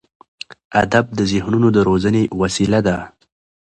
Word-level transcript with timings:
ادب 0.83 1.05
د 1.17 1.19
ذهنونو 1.31 1.67
د 1.75 1.77
روزنې 1.89 2.23
وسیله 2.41 2.79
ده. 2.87 2.97